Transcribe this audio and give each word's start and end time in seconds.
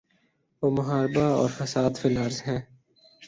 وہ 0.63 0.69
محاربہ 0.71 1.25
اور 1.33 1.49
فساد 1.57 1.97
فی 2.01 2.07
الارض 2.09 2.41
ہے۔ 2.47 2.57